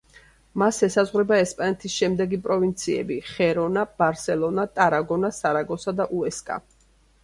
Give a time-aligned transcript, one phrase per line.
[0.61, 6.65] მას ესაზღვრება ესპანეთის შემდეგი პროვინციები: ხერონა, ბარსელონა, ტარაგონა, სარაგოსა და უესკა.